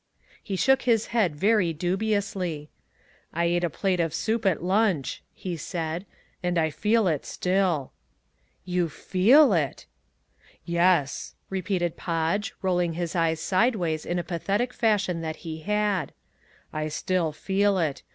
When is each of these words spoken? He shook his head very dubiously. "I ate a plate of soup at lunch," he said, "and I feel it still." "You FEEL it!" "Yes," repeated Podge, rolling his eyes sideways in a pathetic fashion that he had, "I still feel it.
He 0.41 0.55
shook 0.55 0.81
his 0.81 1.05
head 1.13 1.35
very 1.35 1.73
dubiously. 1.73 2.71
"I 3.33 3.45
ate 3.45 3.63
a 3.63 3.69
plate 3.69 3.99
of 3.99 4.15
soup 4.15 4.47
at 4.47 4.63
lunch," 4.63 5.21
he 5.31 5.55
said, 5.55 6.07
"and 6.41 6.57
I 6.57 6.71
feel 6.71 7.07
it 7.07 7.23
still." 7.23 7.91
"You 8.65 8.89
FEEL 8.89 9.53
it!" 9.53 9.85
"Yes," 10.65 11.35
repeated 11.51 11.97
Podge, 11.97 12.51
rolling 12.63 12.93
his 12.93 13.15
eyes 13.15 13.39
sideways 13.41 14.03
in 14.03 14.17
a 14.17 14.23
pathetic 14.23 14.73
fashion 14.73 15.21
that 15.21 15.35
he 15.45 15.59
had, 15.59 16.13
"I 16.73 16.87
still 16.87 17.31
feel 17.31 17.77
it. 17.77 18.01